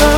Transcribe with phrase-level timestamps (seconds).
[0.00, 0.17] oh.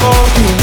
[0.00, 0.59] for you